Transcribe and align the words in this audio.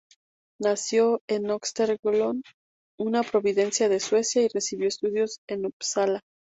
Nació 0.59 1.21
en 1.27 1.51
Östergötland, 1.51 2.41
una 2.99 3.21
provincia 3.21 3.87
de 3.87 3.99
Suecia, 3.99 4.41
y 4.41 4.47
recibió 4.47 4.87
estudios 4.87 5.41
en 5.47 5.67
Upsala. 5.67 6.21